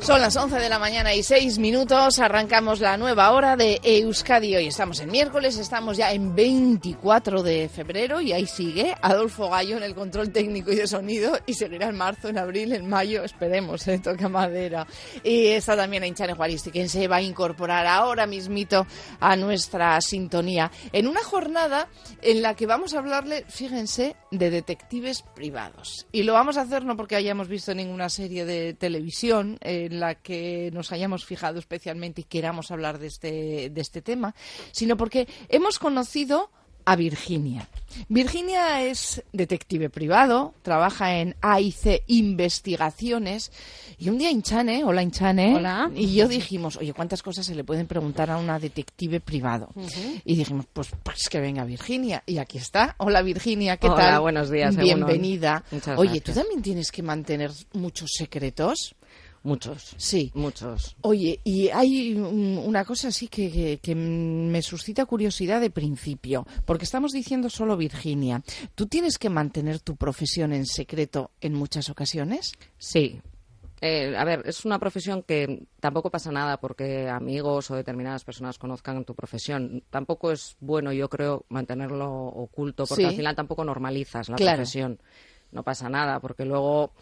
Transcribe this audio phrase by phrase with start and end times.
[0.00, 2.18] Son las 11 de la mañana y 6 minutos.
[2.20, 4.56] Arrancamos la nueva hora de Euskadi.
[4.56, 9.76] Hoy estamos en miércoles, estamos ya en 24 de febrero y ahí sigue Adolfo Gallo
[9.76, 13.22] en el control técnico y de sonido y seguirá en marzo, en abril, en mayo,
[13.22, 13.98] esperemos, ¿eh?
[13.98, 14.86] toca madera.
[15.22, 18.86] Y está también Inchane Juaristi, quien se va a incorporar ahora mismito
[19.20, 21.88] a nuestra sintonía en una jornada
[22.22, 26.06] en la que vamos a hablarle, fíjense, de detectives privados.
[26.10, 29.58] Y lo vamos a hacer no porque hayamos visto ninguna serie de televisión,
[29.90, 34.34] en la que nos hayamos fijado especialmente y queramos hablar de este, de este tema,
[34.72, 36.50] sino porque hemos conocido
[36.84, 37.68] a Virginia.
[38.08, 43.52] Virginia es detective privado, trabaja en AIC Investigaciones
[43.98, 45.90] y un día Inchane, hola Inchane, Hola.
[45.94, 49.68] y yo dijimos, oye, ¿cuántas cosas se le pueden preguntar a una detective privado?
[50.24, 52.22] Y dijimos, pues, pues que venga Virginia.
[52.26, 52.94] Y aquí está.
[52.98, 54.20] Hola Virginia, ¿qué Hola, tal?
[54.20, 55.64] buenos días, Bienvenida.
[55.96, 56.20] Oye.
[56.20, 58.94] ¿tú también tienes que mantener muchos secretos?
[59.42, 59.94] Muchos.
[59.96, 60.30] Sí.
[60.34, 60.96] Muchos.
[61.00, 66.46] Oye, y hay un- una cosa así que, que- que me suscita curiosidad de principio,
[66.66, 68.42] porque estamos diciendo solo Virginia.
[68.74, 72.52] ¿Tú tienes que mantener tu profesión en secreto en muchas ocasiones?
[72.76, 73.20] Sí.
[73.82, 78.58] Eh, a ver, es una profesión que tampoco pasa nada porque amigos o determinadas personas
[78.58, 79.82] conozcan tu profesión.
[79.88, 83.08] Tampoco es bueno, yo creo, mantenerlo oculto porque Sí.
[83.08, 84.56] al final tampoco normalizas la Claro.
[84.58, 85.00] profesión.
[85.50, 86.92] No pasa nada porque luego,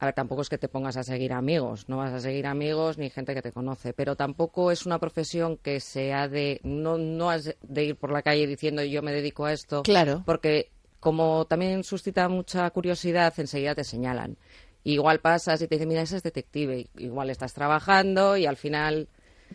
[0.00, 1.88] a ver, tampoco es que te pongas a seguir amigos.
[1.88, 3.92] No vas a seguir amigos ni gente que te conoce.
[3.92, 6.60] Pero tampoco es una profesión que sea de.
[6.62, 9.82] No, no has de ir por la calle diciendo yo me dedico a esto.
[9.82, 10.22] Claro.
[10.24, 10.70] Porque
[11.00, 14.36] como también suscita mucha curiosidad, enseguida te señalan.
[14.84, 16.86] Igual pasas y te dicen, mira, ese es detective.
[16.96, 19.08] Igual estás trabajando y al final...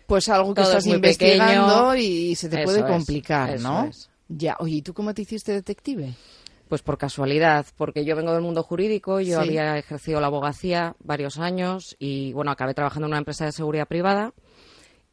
[0.07, 1.95] Pues algo que es estás investigando pequeño.
[1.95, 3.85] y se te Eso puede complicar, eso ¿no?
[3.85, 4.09] es.
[4.27, 6.13] Ya, oye, ¿y tú cómo te hiciste detective?
[6.69, 9.47] Pues por casualidad, porque yo vengo del mundo jurídico, yo Sí.
[9.47, 13.87] había ejercido la abogacía varios años y bueno, acabé trabajando en una empresa de seguridad
[13.87, 14.33] privada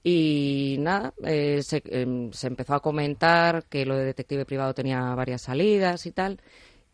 [0.02, 5.14] y nada, eh, se, em, se empezó a comentar que lo de detective privado tenía
[5.14, 6.40] varias salidas y tal.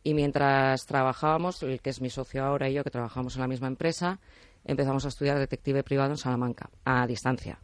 [0.03, 3.49] Y mientras trabajábamos, el que es mi socio ahora y yo, que trabajamos en la
[3.49, 4.19] misma empresa,
[4.65, 7.61] empezamos a estudiar detective privado en Salamanca, a distancia.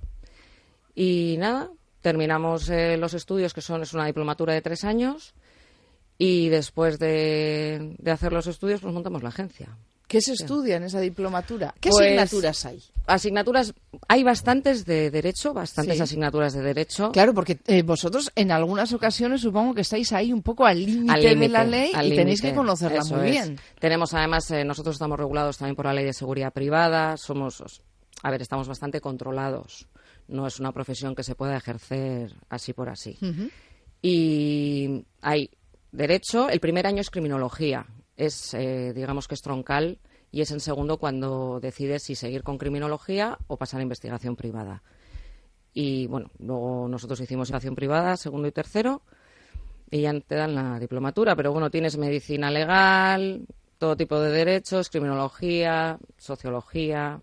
[0.94, 1.70] Y nada,
[2.00, 5.34] terminamos eh, los estudios, que son es una diplomatura de tres años,
[6.24, 9.76] y después de, de hacer los estudios, pues montamos la agencia.
[10.06, 11.74] ¿Qué se estudia en esa diplomatura?
[11.80, 12.82] ¿Qué Pues, asignaturas hay?
[13.06, 13.74] Asignaturas,
[14.06, 16.02] hay bastantes de derecho, bastantes Sí.
[16.02, 17.10] asignaturas de derecho.
[17.10, 21.34] Claro, porque eh, vosotros en algunas ocasiones supongo que estáis ahí un poco al límite
[21.34, 23.30] de la ley y tenéis que conocerla Eso muy es.
[23.32, 23.58] bien.
[23.80, 27.82] Tenemos además, eh, nosotros estamos regulados también por la ley de seguridad privada, somos,
[28.22, 29.88] a ver, estamos bastante controlados.
[30.28, 33.18] No es una profesión que se pueda ejercer así por así.
[34.02, 35.50] Y hay
[35.92, 37.86] derecho, el primer año es criminología,
[38.16, 39.98] es, eh, digamos que es troncal,
[40.30, 44.82] y es en segundo cuando decides si seguir con criminología o pasar a investigación privada.
[45.74, 49.02] Y bueno, luego nosotros hicimos investigación privada, segundo y tercero,
[49.90, 54.88] y ya te dan la diplomatura, pero bueno, tienes medicina legal, todo tipo de derechos,
[54.88, 57.20] criminología, sociología.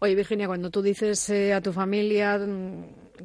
[0.00, 2.38] Oye, Virginia, cuando tú dices eh, a tu familia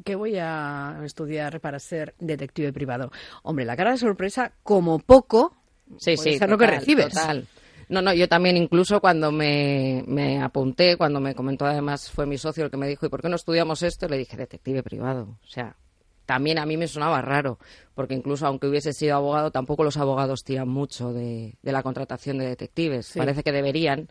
[0.04, 3.10] que voy a estudiar para ser detective privado,
[3.42, 5.54] hombre, la cara de sorpresa, como poco,
[5.98, 7.08] Sí, puede sí, ser lo que total, recibes.
[7.12, 7.46] total.
[7.88, 12.38] No, no, yo también incluso cuando me, me apunté, cuando me comentó además fue mi
[12.38, 14.08] socio el que me dijo, ¿y por qué no estudiamos esto?
[14.08, 15.38] Le dije, detective privado.
[15.42, 15.76] O sea,
[16.24, 17.58] también a mí me sonaba raro,
[17.94, 22.38] porque incluso aunque hubiese sido abogado, tampoco los abogados tiran mucho de, de la contratación
[22.38, 23.12] de detectives.
[23.14, 24.08] Parece que deberían,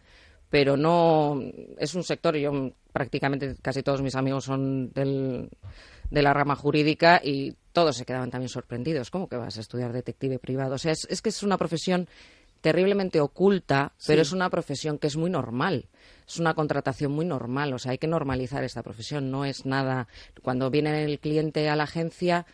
[0.51, 1.41] pero no
[1.79, 5.49] es un sector, yo prácticamente casi todos mis amigos son del,
[6.09, 9.09] de la rama jurídica y todos se quedaban también sorprendidos.
[9.09, 10.75] ¿Cómo que vas a estudiar detective privado?
[10.75, 12.07] O sea, es, es que es una profesión
[12.61, 15.89] terriblemente oculta, pero es una profesión que es muy normal.
[16.27, 20.07] Es una contratación muy normal, o sea, hay que normalizar esta profesión, no es nada.
[20.41, 22.45] Cuando viene el cliente a la agencia,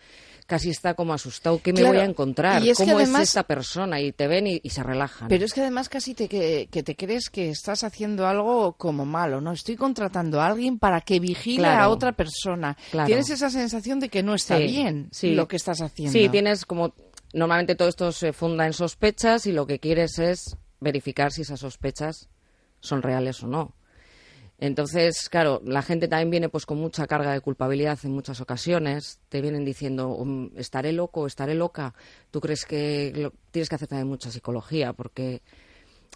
[0.47, 2.63] casi está como asustado, ¿qué me Claro, voy a encontrar?
[2.63, 4.01] y es ¿Cómo además- es esta persona?
[4.01, 5.27] Y te ven y, y se relajan.
[5.27, 9.05] Pero es que además casi te, que, que te crees que estás haciendo algo como
[9.05, 9.51] malo, ¿no?
[9.51, 11.83] Estoy contratando a alguien para que vigile Claro.
[11.83, 12.75] a otra persona.
[12.91, 13.05] Claro.
[13.07, 15.35] Tienes esa sensación de que no está Sí, bien sí.
[15.35, 16.13] lo que estás haciendo.
[16.17, 16.93] Sí, tienes como
[17.33, 21.59] normalmente todo esto se funda en sospechas y lo que quieres es verificar si esas
[21.59, 22.29] sospechas
[22.79, 23.73] son reales o no.
[24.59, 29.19] Entonces, claro, la gente también viene pues con mucha carga de culpabilidad en muchas ocasiones.
[29.29, 31.93] Te vienen diciendo, "Um, estaré loco, estaré loca.
[32.31, 35.41] Tú crees que lo- tienes que hacer también mucha psicología porque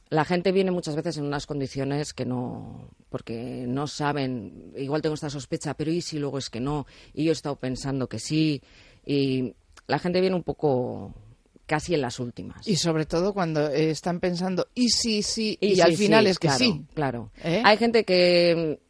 [0.10, 5.16] la gente viene muchas veces en unas condiciones que no, porque no saben, igual tengo
[5.16, 6.86] esta sospecha, pero ¿y si luego es que no?
[7.14, 8.62] Y yo he estado pensando que sí.
[9.06, 9.54] Y
[9.88, 11.14] la gente viene un poco
[11.66, 12.68] casi en las últimas.
[12.68, 16.30] Y sobre todo cuando eh, están pensando, y sí, sí, y, sí, al final sí,
[16.32, 16.86] es que claro, sí.
[16.94, 17.32] Claro.
[17.44, 17.62] ¿Eh?
[17.64, 18.82] Hay gente que,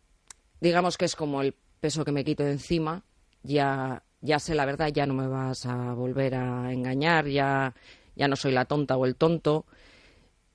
[0.60, 3.04] digamos que es como el peso que me quito de encima,
[3.44, 7.74] ya, ya sé la verdad, ya no me vas a volver a engañar, ya,
[8.16, 9.66] ya no soy la tonta o el tonto,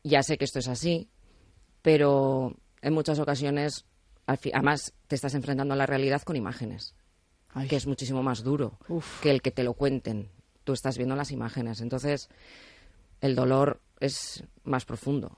[0.03, 1.09] ya sé que esto es así,
[1.83, 3.85] pero en muchas ocasiones,
[4.27, 6.95] además, te estás enfrentando a la realidad con imágenes,
[7.53, 7.69] Ay.
[7.69, 9.21] que es muchísimo más duro Uf.
[9.21, 10.31] que el que te lo cuenten.
[10.67, 12.29] Tú estás viendo las imágenes, entonces
[13.21, 15.31] el dolor es más profundo.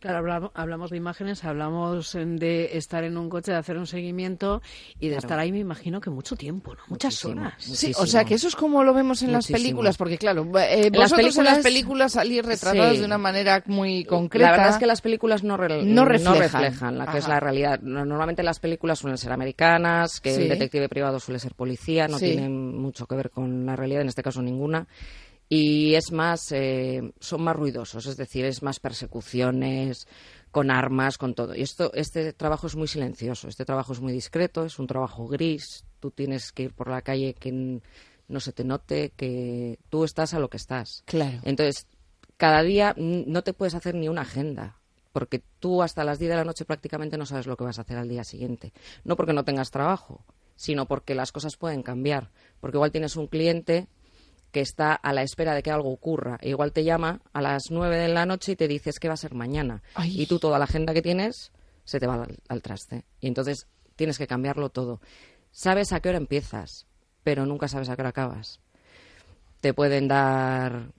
[0.00, 3.86] Claro, hablamos, hablamos de imágenes, hablamos eh, de estar en un coche, de hacer un
[3.86, 4.62] seguimiento
[4.98, 5.18] y de Claro.
[5.26, 6.80] estar ahí, me imagino que mucho tiempo, ¿no?
[6.88, 7.54] Muchas Muchísimo, horas.
[7.62, 10.86] Sí, o sea que eso es como lo vemos en las películas, porque claro, eh,
[10.86, 12.98] En las vosotros en las películas- películas salís retratados Sí.
[13.00, 14.46] de una manera muy concreta.
[14.46, 16.38] La verdad es que las películas no, rel- No reflejan.
[16.62, 17.80] reflejan la que es la realidad.
[17.82, 20.42] No- Normalmente las películas suelen ser americanas, que Sí.
[20.42, 22.24] el detective privado suele ser policía, no Sí.
[22.24, 24.86] tienen mucho que ver con la realidad, en este caso ninguna.
[25.52, 30.06] Y es más, eh, son más ruidosos, es decir, es más persecuciones,
[30.52, 31.56] con armas, con todo.
[31.56, 35.26] Y esto, este trabajo es muy silencioso, este trabajo es muy discreto, es un trabajo
[35.26, 35.84] gris.
[35.98, 37.80] Tú tienes que ir por la calle que
[38.28, 41.02] no se te note, que tú estás a lo que estás.
[41.04, 41.40] Claro.
[41.42, 41.88] Entonces,
[42.36, 44.76] cada día no te puedes hacer ni una agenda,
[45.12, 47.82] porque tú hasta las 10 de la noche prácticamente no sabes lo que vas a
[47.82, 48.72] hacer al día siguiente.
[49.02, 50.24] No porque no tengas trabajo,
[50.54, 52.30] sino porque las cosas pueden cambiar.
[52.60, 53.88] Porque igual tienes un cliente
[54.52, 56.38] que está a la espera de que algo ocurra.
[56.40, 59.14] E igual te llama a las 9 de la noche y te dices que va
[59.14, 59.82] a ser mañana.
[59.94, 60.20] Ay.
[60.20, 61.52] Y tú toda la agenda que tienes
[61.84, 63.04] se te va al, al traste.
[63.20, 63.66] Y entonces
[63.96, 65.00] tienes que cambiarlo todo.
[65.50, 66.86] Sabes a qué hora empiezas,
[67.22, 68.60] pero nunca sabes a qué hora acabas
[69.60, 70.92] te pueden dar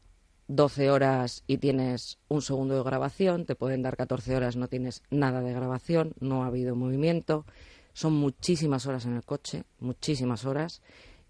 [0.48, 5.02] 12 horas y tienes un segundo de grabación, te pueden dar 14 horas, no tienes
[5.10, 7.46] nada de grabación, no ha habido movimiento.
[7.94, 10.82] Son muchísimas horas en el coche, muchísimas horas.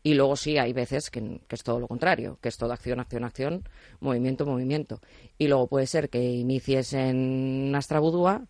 [0.03, 2.99] Y luego sí, hay veces que, que es todo lo contrario, que es todo acción,
[2.99, 3.63] acción, acción,
[3.99, 4.99] movimiento, movimiento.
[5.37, 8.45] Y luego puede ser que inicies en Astrabudúa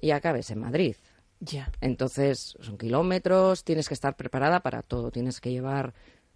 [0.00, 0.96] y acabes en Madrid.
[1.40, 1.70] Ya.
[1.80, 5.10] Entonces, son kilómetros, tienes que estar preparada para todo.
[5.10, 5.94] Tienes que llevar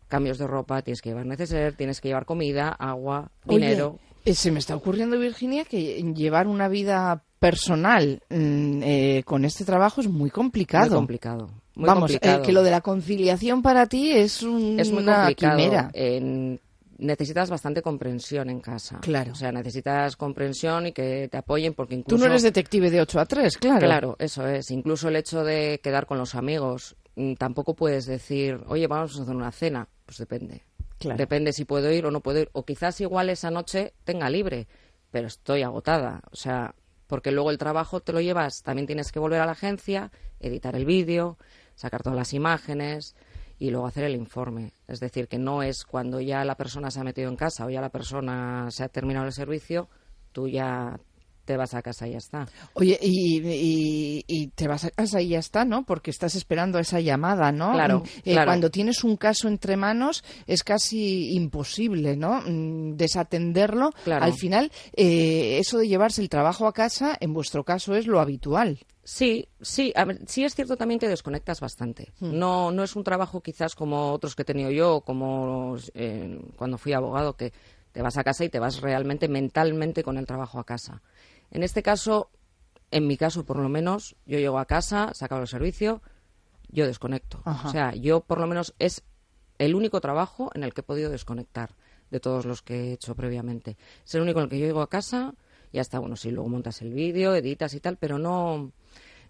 [0.08, 3.99] cambios de ropa, tienes que llevar neceser, tienes que llevar comida, agua, dinero.
[4.25, 9.64] eh, se me está ocurriendo, Virginia, que llevar una vida personal mm, eh, con este
[9.64, 10.87] trabajo es muy complicado.
[10.87, 11.50] Muy complicado.
[11.76, 15.32] Muy Vamos, eh, que lo de la conciliación para ti es un- es muy una
[15.35, 15.91] quimera.
[15.93, 16.61] En-
[16.99, 19.00] necesitas bastante comprensión en casa.
[19.00, 19.32] Claro.
[19.32, 22.17] O sea, necesitas comprensión y que te apoyen porque incluso...
[22.17, 23.81] Tú no eres detective de 8 a 3, claro.
[23.81, 24.71] Claro, eso es.
[24.71, 29.23] Incluso el hecho de quedar con los amigos, mm, tampoco puedes decir, oye, vamos a
[29.23, 29.88] hacer una cena.
[30.06, 30.62] Pues depende.
[30.99, 31.19] Claro.
[31.19, 32.49] Depende si puedo ir o no puedo ir.
[32.53, 34.69] O quizás igual esa noche tenga libre,
[35.11, 36.23] pero estoy agotada.
[36.31, 36.77] O sea,
[37.09, 40.77] porque luego el trabajo te lo llevas, también tienes que volver a la agencia, editar
[40.77, 41.38] el vídeo,
[41.75, 43.15] sacar todas las imágenes
[43.59, 44.73] y luego hacer el informe.
[44.88, 47.71] Es decir, que no es cuando ya la persona se ha metido en casa o
[47.71, 49.88] ya la persona se ha terminado el servicio,
[50.32, 50.99] tú ya
[51.44, 52.46] te vas a casa y ya está.
[52.75, 55.84] Oye, y, y- y te vas a casa y ya está, ¿no?
[55.84, 57.72] Porque estás esperando esa llamada, ¿no?
[57.72, 58.48] Claro, eh, claro.
[58.48, 62.43] Cuando tienes un caso entre manos es casi imposible, ¿no?
[62.46, 63.91] Mm, Desatenderlo.
[64.05, 64.24] Claro.
[64.24, 68.20] Al final, eh, eso de llevarse el trabajo a casa, en vuestro caso, es lo
[68.20, 68.79] habitual.
[69.06, 72.13] Sí, sí, a ver, sí es cierto también que desconectas bastante.
[72.20, 76.79] No, no es un trabajo quizás como otros que he tenido yo, como eh, cuando
[76.79, 77.53] fui abogado, que
[77.93, 81.03] te vas a casa y te vas realmente mentalmente con el trabajo a casa.
[81.51, 82.31] En este caso,
[82.91, 86.03] en mi caso por lo menos, yo llego a casa, se acaba el servicio,
[86.69, 87.41] yo desconecto.
[87.44, 87.69] Ajá.
[87.69, 89.03] O sea, yo por lo menos es
[89.58, 91.77] el único trabajo en el que he podido desconectar
[92.10, 93.77] de todos los que he hecho previamente.
[94.05, 95.34] Es el único en el que yo llego a casa
[95.72, 98.70] y hasta, bueno, sí, luego montas el vídeo, editas y tal, pero no,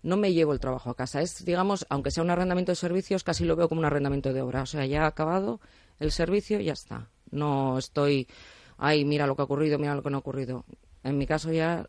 [0.02, 1.22] no me llevo el trabajo a casa.
[1.22, 4.42] Es, digamos, aunque sea un arrendamiento de servicios, casi lo veo como un arrendamiento de
[4.42, 4.62] obra.
[4.62, 5.60] O sea, ya ha acabado
[5.98, 7.08] el servicio y ya está.
[7.30, 8.28] No estoy,
[8.76, 10.66] ay, mira lo que ha ocurrido, mira lo que no ha ocurrido.
[11.02, 11.88] En mi caso ya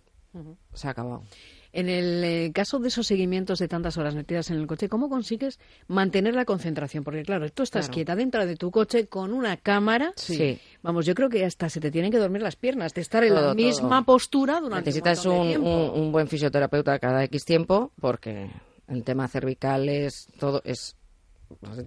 [0.74, 1.24] se ha acabado.
[1.72, 5.10] En el eh, caso de esos seguimientos de tantas horas metidas en el coche, ¿cómo
[5.10, 7.04] consigues mantener la concentración?
[7.04, 7.94] Porque claro, tú estás Claro.
[7.96, 10.14] quieta dentro de tu coche con una cámara.
[10.16, 10.58] Sí.
[10.84, 13.34] Vamos, yo creo que hasta se te tienen que dormir las piernas de estar en
[13.36, 14.06] la misma todo.
[14.06, 15.68] postura durante Necesitas un, de tiempo.
[15.92, 18.50] un- un buen fisioterapeuta cada X tiempo porque
[18.88, 20.96] el tema cervical es todo es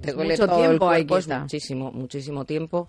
[0.02, 2.88] te duele mucho todo el tiempo ahí cuerpo, es muchísimo muchísimo tiempo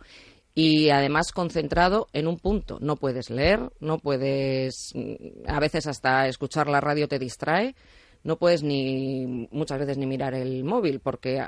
[0.61, 2.79] y además concentrado en un punto.
[2.81, 7.75] No puedes leer, no puedes, mm, a veces hasta escuchar la radio te distrae,
[8.23, 11.45] no puedes ni muchas veces ni mirar el móvil porque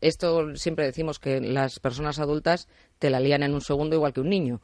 [0.00, 2.68] esto siempre decimos que las personas adultas
[3.00, 4.60] te la lían en un segundo igual que un niño.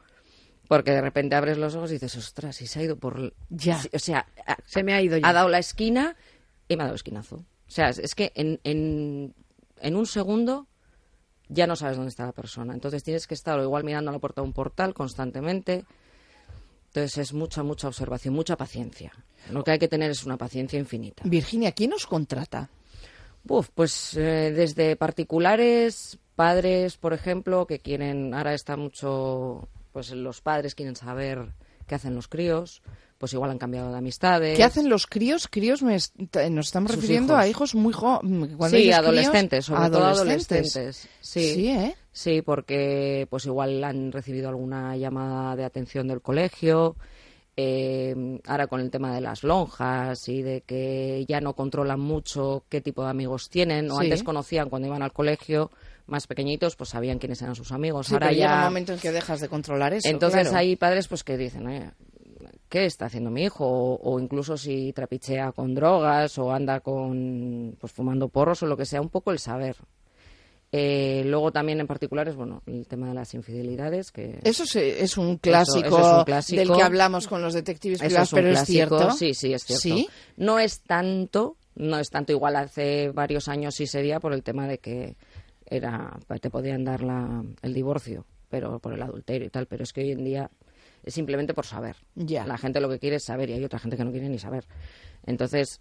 [0.69, 3.35] Porque de repente abres los ojos y dices, ostras, y se ha ido por...
[3.51, 3.79] Ya.
[3.93, 5.29] O sea, ha- Se me ha ido ya.
[5.29, 6.17] ha dado la esquina
[6.69, 7.37] y me ha dado esquinazo.
[7.37, 9.35] O sea, es, es que en, en,
[9.81, 10.67] en un segundo
[11.49, 12.75] ya no sabes dónde está la persona.
[12.75, 15.85] Entonces tienes que estar o igual mirando a la puerta de un portal constantemente.
[16.87, 19.13] Entonces es mucha, mucha observación, mucha paciencia.
[19.51, 21.23] Lo que hay que tener es una paciencia infinita.
[21.27, 22.71] Virginia, ¿quién nos contrata?
[23.47, 30.41] Uf, pues eh, desde particulares, padres, por ejemplo, que quieren, ahora está mucho, pues los
[30.41, 31.53] padres quieren saber
[31.87, 32.83] qué hacen los críos,
[33.25, 34.55] pues igual han cambiado de amistades.
[34.55, 35.49] ¿Qué hacen los críos?
[35.51, 36.15] Críos me est-
[36.51, 37.43] nos estamos Sus refiriendo hijos.
[37.45, 38.71] a hijos muy jóvenes.
[38.71, 41.09] Sí, adolescentes, sobre todo adolescentes.
[41.21, 41.69] Sí, Sí.
[41.71, 41.95] ¿eh?
[42.13, 46.97] Sí, porque pues igual han recibido alguna llamada de atención del colegio.
[47.57, 52.65] eh, ahora con el tema de las lonjas y de que ya no controlan mucho
[52.69, 53.91] qué tipo de amigos tienen.
[53.93, 54.07] O Sí.
[54.07, 55.71] antes conocían cuando iban al colegio
[56.07, 58.09] más pequeñitos, pues sabían quiénes eran sus amigos.
[58.09, 60.09] Sí, ahora pero ya llega un momento en que dejas de controlar eso.
[60.09, 60.57] entonces claro.
[60.59, 61.93] hay padres pues que dicen, "Oye,
[62.75, 63.65] ¿qué está haciendo mi hijo?
[63.65, 68.77] O, o incluso si trapichea con drogas o anda con pues fumando porros o lo
[68.77, 69.77] que sea, un poco el saber.
[70.73, 74.75] Eh, luego también en particular es bueno el tema de las infidelidades que Eso es,
[74.75, 76.59] es un clásico, eso es un clásico.
[76.59, 78.99] del que hablamos con los detectives privados, es pero es clásico.
[78.99, 79.11] cierto.
[79.13, 79.81] Sí, sí, es cierto.
[79.81, 80.09] Sí.
[80.37, 84.67] No es tanto, no es tanto igual hace varios años sí sería por el tema
[84.67, 85.15] de que
[85.65, 89.93] era te podían dar la, el divorcio, pero por el adulterio y tal, pero es
[89.93, 90.51] que hoy en día
[91.05, 91.97] es simplemente por saber.
[92.15, 92.47] Ya.
[92.47, 94.39] La gente lo que quiere es saber y hay otra gente que no quiere ni
[94.39, 94.65] saber.
[95.27, 95.81] Entonces,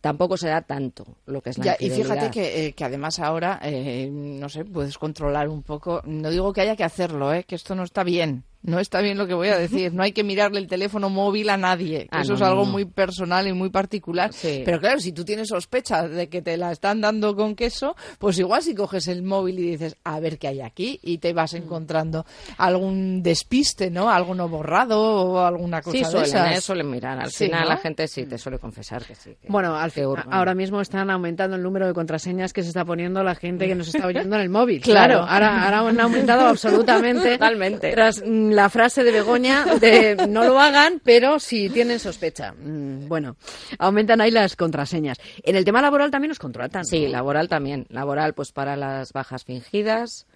[0.00, 3.18] tampoco se da tanto lo que es la Ya, y fíjate que, eh, que además
[3.18, 6.02] ahora, eh, no sé, puedes controlar un poco.
[6.04, 8.44] No digo que haya que hacerlo, eh, que esto no está bien.
[8.68, 9.92] No está bien lo que voy a decir.
[9.94, 12.06] No hay que mirarle el teléfono móvil a nadie.
[12.10, 12.70] Ah, eso no, es algo no.
[12.72, 14.32] muy personal y muy particular.
[14.32, 14.62] Sí.
[14.64, 18.38] Pero claro, si tú tienes sospecha de que te la están dando con queso, pues
[18.38, 21.36] igual si coges el móvil y dices, a ver qué hay aquí, y te Mm.
[21.36, 22.26] vas encontrando
[22.58, 24.10] algún despiste, ¿no?
[24.10, 26.58] Algo no borrado o alguna cosa Sí, de suelen, esas.
[26.58, 27.18] eh, suelen mirar.
[27.18, 27.68] Al Sí, final ¿no?
[27.70, 29.30] la gente sí te suele confesar que sí.
[29.40, 32.84] que- Bueno, al que ahora mismo están aumentando el número de contraseñas que se está
[32.84, 34.82] poniendo la gente que nos está oyendo en el móvil.
[34.98, 34.98] Claro.
[35.18, 37.32] Claro, ahora, ahora han aumentado absolutamente.
[37.38, 37.92] Totalmente.
[37.92, 42.52] Tras mm, la frase de Begoña de no lo hagan, pero si tienen sospecha.
[42.52, 43.36] Mm, Bueno,
[43.78, 45.18] aumentan ahí las contraseñas.
[45.42, 46.84] En el tema laboral también nos contratan.
[46.84, 47.12] Sí, ¿no?
[47.12, 47.86] laboral también.
[47.88, 50.26] Laboral, pues para las bajas fingidas,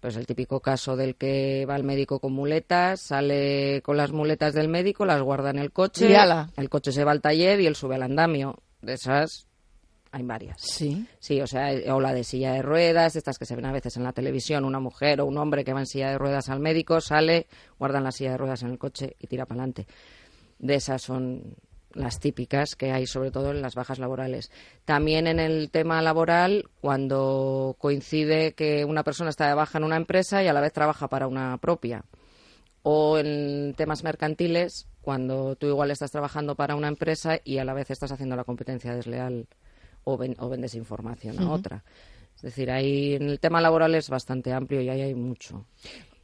[0.00, 4.54] pues el típico caso del que va al médico con muletas, sale con las muletas
[4.54, 6.50] del médico, las guarda en el coche, Y ala.
[6.56, 8.56] el coche se va al taller y él sube al andamio.
[8.80, 9.47] De esas
[10.10, 10.60] hay varias.
[10.60, 11.06] Sí.
[11.18, 13.72] Sí, o sea, eh, o la de silla de ruedas, estas que se ven a
[13.72, 16.48] veces en la televisión, una mujer o un hombre que va en silla de ruedas
[16.48, 17.46] al médico, sale,
[17.78, 19.86] guardan la silla de ruedas en el coche y tira para adelante.
[20.58, 21.56] De esas son
[21.94, 24.50] las típicas que hay, sobre todo en las bajas laborales.
[24.84, 29.96] También en el tema laboral, cuando coincide que una persona está de baja en una
[29.96, 32.04] empresa y a la vez trabaja para una propia.
[32.82, 37.74] O en temas mercantiles, cuando tú igual estás trabajando para una empresa y a la
[37.74, 39.46] vez estás haciendo la competencia desleal
[40.12, 41.84] o, ven- o vendes información a otra.
[42.36, 45.66] Es decir, ahí en el tema laboral es bastante amplio y ahí hay mucho.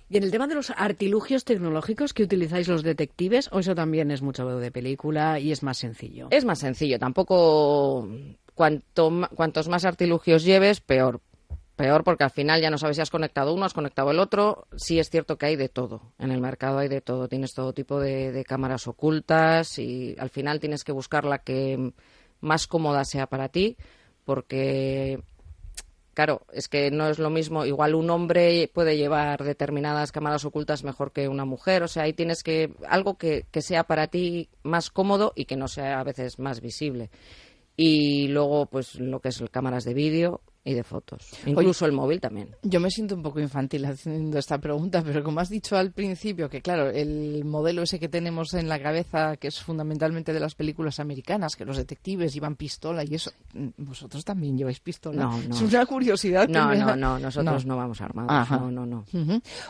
[0.09, 4.11] Y en el tema de los artilugios tecnológicos que utilizáis los detectives, o eso también
[4.11, 6.29] es mucho de película y es más sencillo.
[6.31, 8.09] Es más sencillo, tampoco
[8.55, 11.21] cuanto, cuantos más artilugios lleves, peor.
[11.75, 14.69] Peor porque al final ya no sabes si has conectado uno, has conectado el otro.
[14.77, 16.13] Sí es cierto que hay de todo.
[16.21, 17.27] En el mercado hay de todo.
[17.27, 21.93] Tienes todo tipo de, de cámaras ocultas y al final tienes que buscar la que
[22.45, 23.77] más cómoda sea para ti
[24.25, 25.21] porque
[26.15, 27.67] Claro, es que no es lo mismo.
[27.67, 31.83] Igual un hombre puede llevar determinadas cámaras ocultas mejor que una mujer.
[31.83, 32.73] O sea, ahí tienes que.
[32.89, 36.61] algo que, que sea para ti más cómodo y que no sea a veces más
[36.61, 37.11] visible.
[37.77, 41.29] Y luego, pues lo que es cámaras de vídeo y de fotos.
[41.47, 42.49] Incluso el móvil también.
[42.63, 46.49] Yo me siento un poco infantil haciendo esta pregunta, pero como has dicho al principio,
[46.49, 50.55] que claro, el modelo ese que tenemos en la cabeza, que es fundamentalmente de las
[50.55, 55.23] películas americanas, que los detectives llevan pistola y eso, mm, vosotros también lleváis pistola.
[55.25, 55.55] No, no.
[55.55, 56.47] Es una curiosidad.
[56.47, 57.81] que No, me no, da- no, nosotros no, No.
[57.81, 58.31] vamos armados.
[58.33, 58.57] Ajá.
[58.59, 59.05] No, no, no.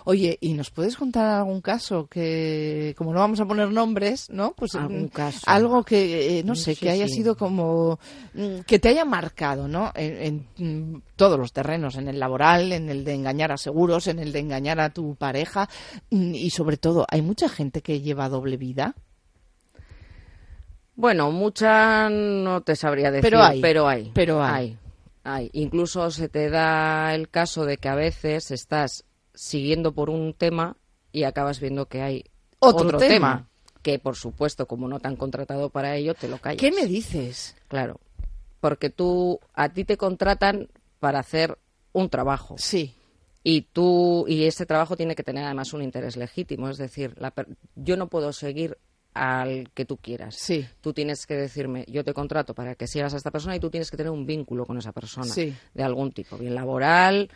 [0.05, 4.53] Oye, ¿y nos puedes contar algún caso que, como no vamos a poner nombres, ¿no?
[4.53, 5.41] Pues Algún mm, caso.
[5.47, 7.15] algo que, eh, no sé, Sí, que haya sí.
[7.15, 7.99] sido como,
[8.35, 9.91] mm, que te haya marcado, ¿no?
[9.95, 10.84] En, en,
[11.17, 14.39] todos los terrenos, en el laboral, en el de engañar a seguros, en el de
[14.41, 15.69] engañar a tu pareja
[16.11, 18.95] mm, y sobre todo, ¿hay mucha gente que lleva doble vida?
[20.97, 24.11] Bueno, mucha no te sabría decir, Pero hay, pero hay.
[24.15, 24.79] pero hay.
[25.25, 25.51] hay.
[25.53, 30.77] Incluso se te da el caso de que a veces estás siguiendo por un tema
[31.11, 32.25] y acabas viendo que hay
[32.61, 33.09] Otro otro, tema.
[33.39, 33.49] tema.
[33.83, 36.61] que por supuesto como no te han contratado para ello te lo callas.
[36.61, 37.57] ¿Qué me dices?
[37.67, 37.99] Claro,
[38.61, 40.69] porque tú a ti te contratan
[41.05, 41.59] para hacer
[41.93, 42.95] un trabajo Sí.
[43.43, 47.31] y tú y ese trabajo tiene que tener además un interés legítimo, es decir, la
[47.31, 47.47] per-
[47.77, 48.79] yo no puedo seguir
[49.13, 50.35] al que tú quieras.
[50.37, 50.67] Sí.
[50.81, 53.69] Tú tienes que decirme, yo te contrato para que sigas a esta persona y tú
[53.69, 55.55] tienes que tener un vínculo con esa persona Sí.
[55.75, 57.29] de algún tipo, bien laboral,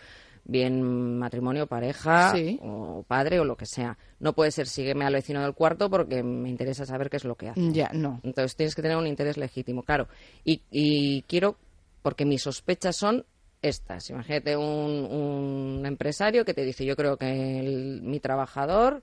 [0.45, 2.59] bien matrimonio, pareja Sí.
[2.63, 3.99] o padre o lo que sea.
[4.19, 7.35] No puede ser sígueme al vecino del cuarto porque me interesa saber qué es lo
[7.35, 7.71] que hace.
[7.71, 8.19] Ya, no.
[8.23, 10.09] Entonces tienes que tener un interés legítimo, claro.
[10.43, 11.57] Y, y quiero,
[12.01, 13.27] porque mis sospechas son
[13.63, 14.11] estas.
[14.11, 19.03] Imagínate un, un empresario que te dice, yo creo que el- mi trabajador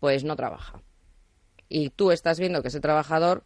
[0.00, 0.80] pues no trabaja.
[1.68, 3.44] Y tú estás viendo que ese trabajador,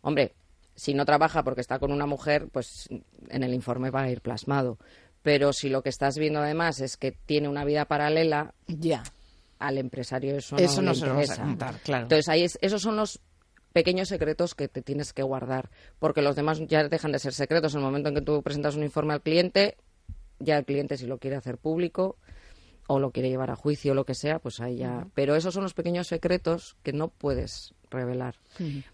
[0.00, 0.34] hombre,
[0.74, 2.88] si no trabaja porque está con una mujer, pues
[3.28, 4.78] en el informe va a ir plasmado.
[5.22, 9.02] Pero si lo que estás viendo además es que tiene una vida paralela, Ya.
[9.58, 12.04] al empresario eso, Eso no, se lo vas a contar, claro.
[12.04, 13.20] Entonces, ahí es- esos son los
[13.72, 15.70] pequeños secretos que te tienes que guardar,
[16.00, 17.74] porque los demás ya dejan de ser secretos.
[17.74, 19.76] En el momento en que tú presentas un informe al cliente,
[20.42, 22.16] ya el cliente si lo quiere hacer público
[22.86, 25.06] o lo quiere llevar a juicio o lo que sea, pues ahí ya.
[25.14, 28.34] Pero esos son los pequeños secretos que no puedes revelar.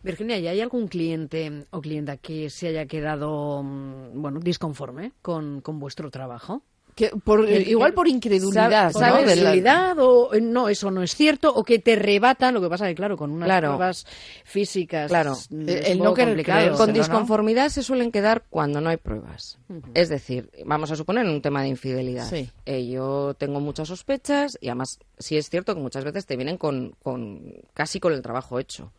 [0.03, 5.61] Virginia, ¿y hay algún cliente o clienta que se haya quedado, mm, bueno, disconforme con,
[5.61, 6.63] con vuestro trabajo?
[6.99, 9.21] Que por- El- igual el- por incredulidad, ¿Por ¿no?
[9.21, 11.55] Incredulidad o eh, no, eso no es cierto?
[11.55, 12.53] ¿O que te rebatan?
[12.55, 13.69] Lo que pasa que, claro, con unas Claro.
[13.77, 14.05] pruebas
[14.45, 15.35] físicas Claro.
[15.51, 16.45] mm, El- el no querer
[16.77, 16.93] Con ¿no?
[16.95, 19.59] disconformidad se suelen quedar cuando no hay pruebas.
[19.95, 22.29] Es decir, vamos a suponer un tema de infidelidad.
[22.29, 22.51] Sí.
[22.67, 26.57] Eh, yo tengo muchas sospechas y además sí es cierto que muchas veces te vienen
[26.57, 28.93] con, con casi con el trabajo hecho.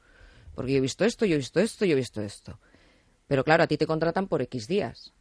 [0.55, 2.59] Porque yo he visto esto, yo he visto esto, yo he visto esto.
[3.27, 5.13] Pero claro, a ti te contratan por X días.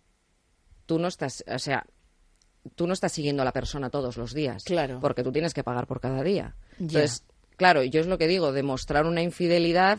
[0.86, 1.84] Tú no estás, o sea,
[2.74, 4.64] tú no estás siguiendo a la persona todos los días.
[4.64, 4.98] Claro.
[5.00, 6.54] Porque tú tienes que pagar por cada día.
[6.78, 7.24] Entonces,
[7.56, 9.98] claro, yo es lo que digo, demostrar una infidelidad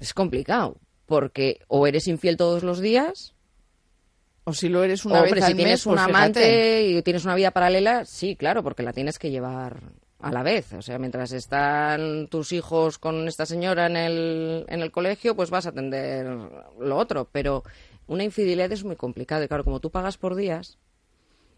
[0.00, 0.76] es complicado.
[1.06, 3.34] Porque o eres infiel todos los días,
[4.44, 6.40] O si lo eres una o vez hombre, al si tienes mes, un pues amante
[6.40, 6.88] fíjate.
[6.90, 9.80] y tienes una vida paralela, sí, claro, porque la tienes que llevar
[10.20, 10.72] a la vez.
[10.72, 15.48] O sea, mientras están tus hijos con esta señora en el, en el colegio, pues
[15.50, 16.26] vas a atender
[16.78, 17.28] lo otro.
[17.32, 17.62] Pero
[18.08, 19.44] una infidelidad es muy complicado.
[19.44, 20.78] Y claro, como tú pagas por días,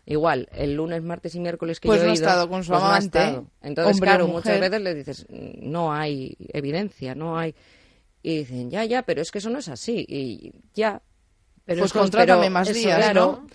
[0.05, 2.71] igual, el lunes, martes y miércoles que Pues yo he no ido, estado con su
[2.71, 3.47] pues no ha amante, estado.
[3.63, 4.43] Entonces, hombre claro, mujer.
[4.55, 7.55] muchas veces le dices, no hay evidencia, no hay...
[8.23, 10.05] Y dicen, ya, ya, pero es que eso no es así.
[10.07, 11.01] Y ya,
[11.65, 13.45] Pues es- contrátame más días, claro.
[13.45, 13.47] ¿no?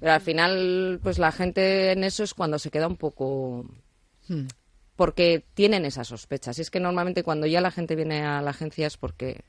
[0.00, 3.64] Pero al final, pues la gente en eso es cuando se queda un poco...
[4.28, 4.46] Hmm.
[4.96, 6.58] Porque tienen esas sospechas.
[6.58, 9.40] Y es que normalmente cuando ya la gente viene a la agencia es porque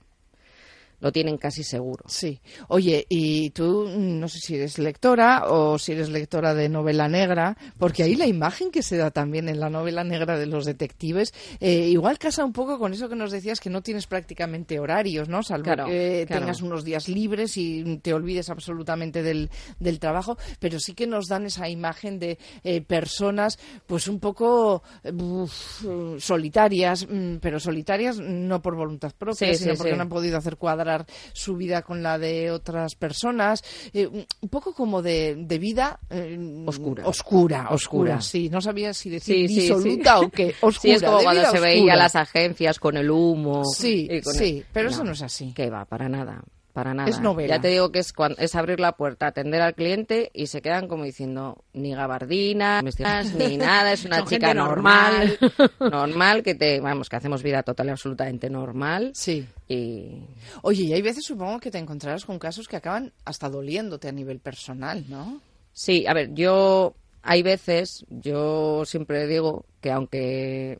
[1.01, 2.05] lo tienen casi seguro.
[2.07, 2.39] Sí.
[2.69, 7.09] Oye, y tú mm, no sé si eres lectora o si eres lectora de novela
[7.09, 10.65] negra, porque ahí la imagen que se da también en la novela negra de los
[10.65, 14.79] detectives, eh, igual casa un poco con eso que nos decías que no tienes prácticamente
[14.79, 15.43] horarios, ¿no?
[15.43, 16.41] Salvo Claro, que claro.
[16.43, 21.27] tengas unos días libres y te olvides absolutamente del, del trabajo, pero sí que nos
[21.27, 25.83] dan esa imagen de eh, personas, pues un poco uf,
[26.19, 29.97] solitarias, mm, pero solitarias no por voluntad propia, Sí, sino sí, porque sí.
[29.97, 30.57] no han podido hacer
[30.91, 35.99] cuadrar su vida con la de otras personas, eh, un poco como de, de vida
[36.09, 37.07] eh, Oscura.
[37.07, 40.25] oscura, oscura, sí, no sabía si decir Sí, sí, disoluta sí.
[40.25, 41.95] o qué, Sí, oscura, es como cuando se veía oscura.
[41.95, 43.63] las agencias con el humo.
[43.65, 45.53] Sí, y con sí, el- pero eso no es así.
[45.53, 46.41] Que va, para nada.
[46.73, 47.09] Para nada.
[47.09, 47.55] Es novela.
[47.55, 50.87] Ya te digo que es, es abrir la puerta, atender al cliente y se quedan
[50.87, 55.37] como diciendo ni gabardina, ni nada, es una Son chica normal,
[55.79, 59.11] normal, que te, vamos, que hacemos vida total y absolutamente normal.
[59.13, 59.45] Sí.
[59.67, 60.21] Y
[60.61, 64.11] Oye, y hay veces supongo que te encontrarás con casos que acaban hasta doliéndote a
[64.11, 65.41] nivel personal, ¿no?
[65.73, 70.79] Sí, a ver, yo hay veces, yo siempre digo que aunque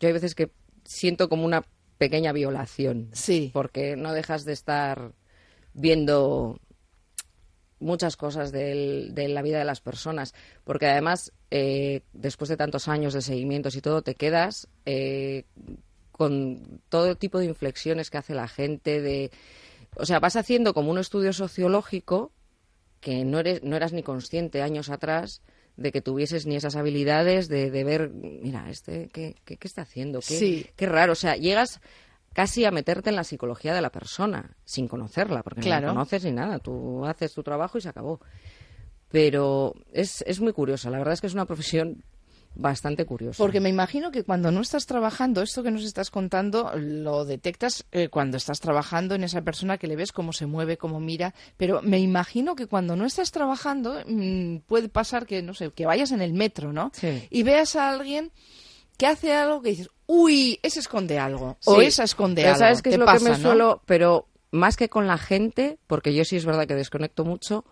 [0.00, 0.50] yo hay veces que
[0.84, 1.64] siento como una
[1.98, 3.50] pequeña violación, Sí.
[3.52, 5.12] porque no dejas de estar
[5.74, 6.58] viendo
[7.80, 10.34] muchas cosas del- de la vida de las personas,
[10.64, 15.44] porque además eh, después de tantos años de seguimientos y todo, te quedas eh,
[16.12, 19.30] con todo tipo de inflexiones que hace la gente, de,
[19.94, 22.32] o sea, vas haciendo como un estudio sociológico
[23.00, 25.40] que no eres no eras ni consciente años atrás
[25.78, 29.82] de que tuvieses ni esas habilidades de, de ver, mira, este, ¿qué, qué, qué está
[29.82, 30.18] haciendo?
[30.20, 30.66] ¿Qué, Sí.
[30.76, 31.12] qué raro.
[31.12, 31.80] O sea, llegas
[32.34, 35.86] casi a meterte en la psicología de la persona, sin conocerla, porque Claro.
[35.86, 36.58] no la conoces ni nada.
[36.58, 38.20] Tú haces tu trabajo y se acabó.
[39.10, 40.90] Pero es, es muy curiosa.
[40.90, 42.02] La verdad es que es una profesión
[42.58, 43.38] bastante curiosa.
[43.38, 47.86] Porque me imagino que cuando no estás trabajando, esto que nos estás contando, lo detectas
[47.92, 51.34] eh, cuando estás trabajando en esa persona que le ves cómo se mueve, cómo mira.
[51.56, 55.86] Pero me imagino que cuando no estás trabajando, mm, puede pasar que, no sé, que
[55.86, 56.90] vayas en el metro, ¿no?
[56.92, 57.26] Sí.
[57.30, 58.32] Y veas a alguien
[58.98, 61.56] que hace algo que dices, uy, ese esconde algo.
[61.64, 62.58] O esa esconde pero algo.
[62.58, 63.42] ¿Sabes qué es lo pasa, que me ¿no?
[63.42, 63.82] suelo...?
[63.86, 67.64] Pero más que con la gente, porque yo sí es verdad que desconecto mucho,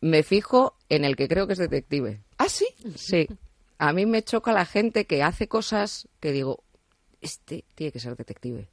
[0.00, 2.22] me fijo en el que creo que es detective.
[2.36, 2.66] Ah, sí.
[2.94, 3.26] Sí.
[3.78, 6.64] A mí me choca la gente que hace cosas que digo,
[7.20, 8.68] este tiene que ser detective.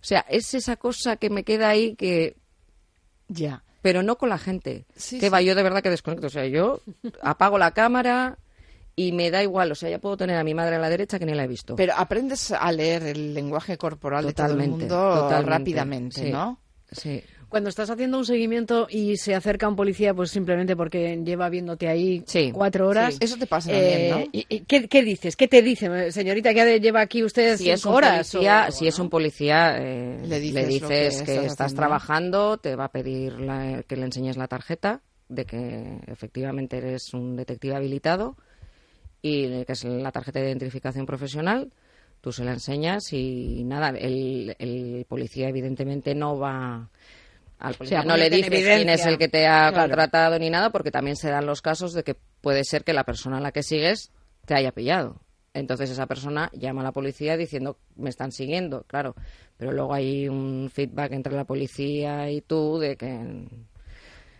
[0.00, 2.36] O sea, es esa cosa que me queda ahí que...
[3.28, 3.62] Ya.
[3.82, 4.86] Pero no con la gente.
[4.96, 5.30] Sí, que sí.
[5.30, 6.28] va, yo de verdad que desconecto.
[6.28, 6.80] O sea, yo
[7.22, 8.38] apago la cámara
[8.94, 9.70] y me da igual.
[9.70, 11.48] O sea, ya puedo tener a mi madre a la derecha que ni la he
[11.48, 11.76] visto.
[11.76, 16.30] Pero aprendes a leer el lenguaje corporal de todo el Totalmente, mundo totalmente, rápidamente, sí.
[16.30, 16.60] ¿no?
[16.90, 17.22] Sí.
[17.48, 21.88] Cuando estás haciendo un seguimiento y se acerca un policía, pues simplemente porque lleva viéndote
[21.88, 23.14] ahí Sí, cuatro horas.
[23.14, 23.24] sí.
[23.24, 24.20] Eso te pasa eh, también, ¿no?
[24.32, 25.36] y- y ¿qué, qué dices?
[25.36, 26.52] ¿Qué te dice, señorita?
[26.52, 28.30] que lleva aquí usted si es cinco un horas?
[28.32, 32.74] policía, o- si es un policía eh, Le le dices que que, estás trabajando, te
[32.74, 37.76] va a pedir la- que le enseñes la tarjeta de que efectivamente eres un detective
[37.76, 38.36] habilitado
[39.22, 41.72] y que es la tarjeta de identificación profesional.
[42.20, 46.88] Tú se la enseñas y nada, el, el policía evidentemente no va
[47.58, 49.88] al policía no le dices quién es el que te ha Claro.
[49.88, 53.04] contratado ni nada porque también se dan los casos de que puede ser que la
[53.04, 54.10] persona a la que sigues
[54.44, 55.20] te haya pillado.
[55.54, 59.14] Entonces esa persona llama a la policía diciendo me están siguiendo, claro.
[59.56, 63.48] Pero luego hay un feedback entre la policía y tú de que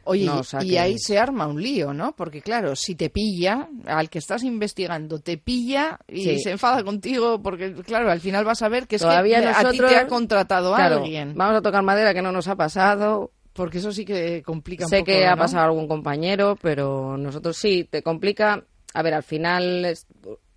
[0.08, 2.14] Oye, No, o sea y que- ahí se arma un lío, ¿no?
[2.14, 6.38] Porque claro, si te pilla, al que estás investigando te pilla y Sí.
[6.40, 9.70] se enfada contigo, porque claro, al final vas a ver que es Todavía que a
[9.70, 11.34] ti te ha contratado claro, alguien.
[11.36, 13.32] vamos a tocar madera que no nos ha pasado.
[13.52, 17.56] Porque eso sí que complica un Sé poco, que ha pasado algún compañero, pero nosotros
[17.56, 18.62] sí, te complica.
[18.92, 20.06] A ver, al final, es-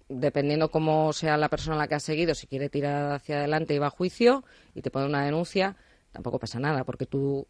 [0.09, 3.73] dependiendo cómo sea la persona a la que has seguido, si quiere tirar hacia adelante
[3.73, 4.43] y va a juicio
[4.75, 5.75] y te pone una denuncia,
[6.11, 7.47] tampoco pasa nada, porque tú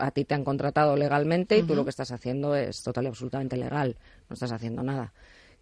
[0.00, 3.08] a ti te han contratado legalmente y tú lo que estás haciendo es total y
[3.08, 3.96] absolutamente legal,
[4.28, 5.12] no estás haciendo nada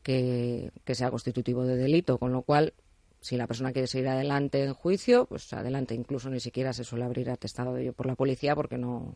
[0.03, 2.73] que, que sea constitutivo de delito, con lo cual
[3.21, 7.05] si la persona quiere seguir adelante en juicio, pues adelante, incluso ni siquiera se suele
[7.05, 9.15] abrir atestado de ello por la policía porque no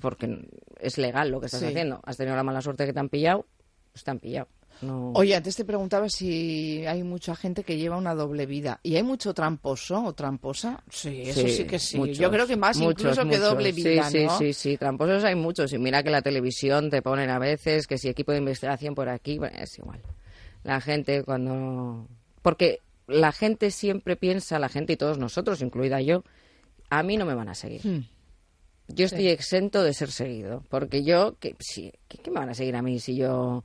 [0.00, 0.48] porque
[0.80, 1.66] es legal lo que estás Sí.
[1.66, 2.00] haciendo.
[2.04, 3.46] Has tenido la mala suerte que te han pillado,
[3.92, 4.48] pues te han pillado.
[4.80, 5.12] No.
[5.14, 8.78] Oye, antes te preguntaba si hay mucha gente que lleva una doble vida.
[8.82, 10.82] ¿Y hay mucho tramposo o tramposa?
[10.90, 11.98] Sí, eso sí, que sí.
[11.98, 14.38] muchos, Yo creo que más muchos, incluso que doble vida, Sí, ¿no?
[14.38, 14.76] sí, sí, sí.
[14.76, 15.72] Tramposos hay muchos.
[15.72, 19.08] Y mira que la televisión te ponen a veces que si equipo de investigación por
[19.08, 20.00] aquí, bueno, es igual.
[20.62, 22.06] La gente cuando...
[22.42, 26.22] Porque la gente siempre piensa, la gente y todos nosotros, incluida yo,
[26.90, 27.84] a mí no me van a seguir.
[27.84, 28.04] Hmm.
[28.88, 32.54] Yo estoy exento de ser seguido, porque yo, ¿qué, si, ¿qué, qué me van a
[32.54, 33.64] seguir a mí si yo,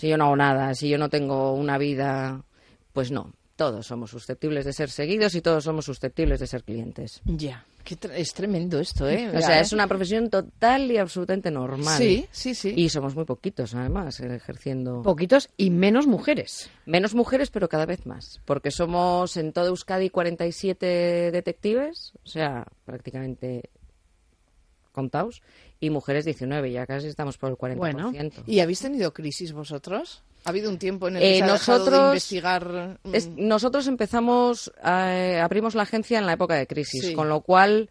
[0.00, 2.42] si yo no hago nada, si yo no tengo una vida?
[2.94, 7.20] Pues no, todos somos susceptibles de ser seguidos y todos somos susceptibles de ser clientes.
[7.26, 7.66] Ya,
[8.14, 9.30] es tremendo esto, ¿eh?
[9.36, 9.60] O sea, ¿eh?
[9.60, 11.98] es una profesión total y absolutamente normal.
[11.98, 12.72] Sí, sí, sí.
[12.74, 15.02] Y somos muy poquitos, además, eh, ejerciendo.
[15.02, 16.70] Poquitos y menos mujeres.
[16.86, 18.40] Menos mujeres, pero cada vez más.
[18.46, 23.68] Porque somos en todo Euskadi 47 detectives, o sea, prácticamente
[24.92, 25.42] contados,
[25.80, 27.76] y mujeres 19, ya casi estamos por el 40%.
[27.78, 28.12] Bueno,
[28.46, 30.22] ¿Y habéis tenido crisis vosotros?
[30.44, 32.98] ¿Ha habido un tiempo en el Eh, que se ha dejado de nosotros- investigar?
[33.04, 37.14] mm, Es- nosotros empezamos, eh, abrimos la agencia en la época de crisis, Sí.
[37.14, 37.88] con lo cual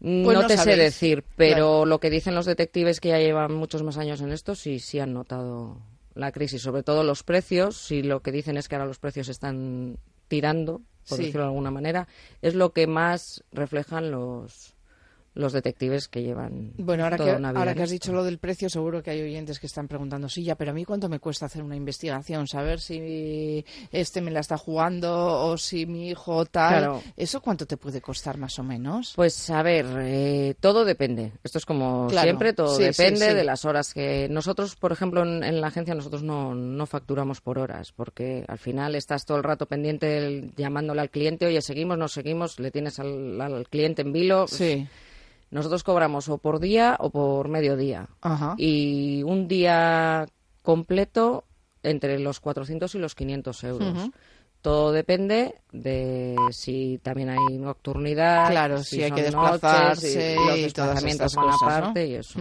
[0.00, 1.86] mm, Pues no, no te sé decir, pero Claro.
[1.86, 4.98] lo que dicen los detectives que ya llevan muchos más años en esto, sí, sí
[5.00, 5.78] han notado
[6.14, 9.28] la crisis, sobre todo los precios, si lo que dicen es que ahora los precios
[9.30, 9.96] están
[10.28, 11.24] tirando, por Sí.
[11.24, 12.06] decirlo de alguna manera,
[12.42, 14.73] es lo que más reflejan los
[15.34, 18.12] los detectives que llevan Bueno, ahora, toda que, una vida ahora en que has dicho
[18.12, 20.84] lo del precio, seguro que hay oyentes que están preguntando, sí, ya, pero a mí
[20.84, 25.86] cuánto me cuesta hacer una investigación, saber si este me la está jugando o si
[25.86, 26.78] mi hijo tal.
[26.78, 27.02] Claro.
[27.16, 29.12] ¿Eso cuánto te puede costar más o menos?
[29.16, 31.32] Pues a ver, eh, todo depende.
[31.42, 33.34] Esto es como Claro, siempre, todo sí, depende sí.
[33.34, 37.40] de las horas que nosotros, por ejemplo, en, en la agencia nosotros no, no facturamos
[37.40, 41.60] por horas, porque al final estás todo el rato pendiente del- llamándole al cliente, oye,
[41.60, 44.46] seguimos, no seguimos, le tienes al, al cliente en vilo.
[44.46, 44.86] Sí.
[45.54, 48.08] Nosotros cobramos o por día o por mediodía.
[48.22, 48.56] Ajá.
[48.58, 50.26] Y un día
[50.62, 51.44] completo
[51.84, 54.10] entre los 400 y los 500 euros.
[54.60, 60.42] Todo depende de si también hay nocturnidad, Claro, si hay son que noches, desplazarse si
[60.42, 61.68] y los desplazamientos van cosas, ¿no?
[61.68, 62.40] aparte y eso.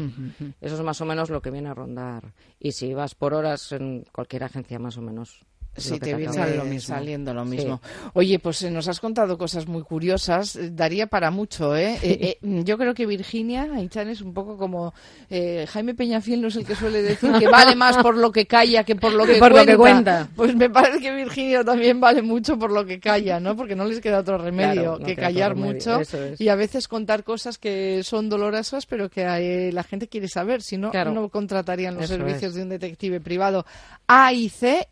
[0.60, 2.34] Eso es más o menos lo que viene a rondar.
[2.60, 5.46] Y si vas por horas en cualquier agencia más o menos
[5.82, 6.96] Sí, lo que te viene lo mismo.
[6.96, 7.82] saliendo lo mismo.
[8.14, 10.56] Oye, pues eh, nos has contado cosas muy curiosas.
[10.56, 11.98] eh, Daría para mucho, ¿eh?
[12.04, 14.94] Eh, eh, yo creo que Virginia Aichan es un poco como
[15.30, 18.46] eh, Jaime Peñafiel, no es el que suele decir que vale más por lo que
[18.46, 19.72] calla que por lo que, Por lo cuenta.
[19.72, 20.30] que cuenta.
[20.36, 23.56] Pues me parece que Virginia también vale mucho por lo que calla, ¿no?
[23.56, 26.40] Porque no les queda otro remedio Claro, no que callar remedio, mucho es.
[26.40, 30.62] y a veces contar cosas que son dolorosas, pero que la gente quiere saber.
[30.62, 31.12] Si no, Claro.
[31.14, 32.54] no contratarían los Eso servicios es.
[32.56, 33.66] de un detective privado.
[34.08, 34.88] AIC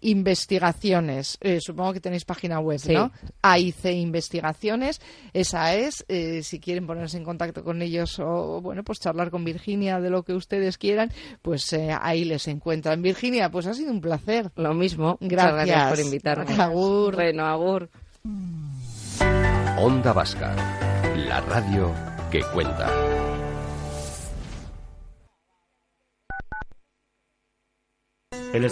[0.72, 1.38] Investigaciones.
[1.42, 2.94] Eh, supongo que tenéis página web, Sí.
[2.94, 3.12] ¿no?
[3.42, 5.02] AIC Investigaciones.
[5.34, 6.06] Esa es.
[6.08, 10.10] eh, si quieren ponerse en contacto con ellos o, bueno, pues charlar con Virginia de
[10.10, 13.02] lo que ustedes quieran, pues eh, ahí les encuentran.
[13.02, 14.52] Virginia, pues ha sido un placer.
[14.56, 15.18] Lo mismo.
[15.20, 15.68] Muchas Gracias.
[15.68, 16.54] gracias por invitarme.
[16.62, 17.16] Agur.
[17.16, 17.90] Bueno, agur.
[19.78, 20.56] Onda Vasca,
[21.28, 21.92] la radio
[22.32, 22.90] que cuenta.
[28.54, 28.66] El